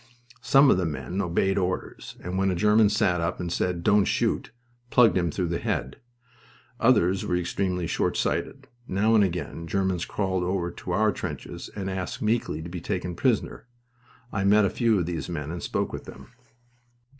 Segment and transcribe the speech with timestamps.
[0.41, 4.05] Some of the men obeyed orders, and when a German sat up and said, "Don't
[4.05, 4.49] shoot!"
[4.89, 5.97] plugged him through the head.
[6.79, 8.65] Others were extremely short sighted...
[8.87, 13.13] Now and again Germans crawled over to our trenches and asked meekly to be taken
[13.13, 13.67] prisoner.
[14.33, 16.29] I met a few of these men and spoke with them.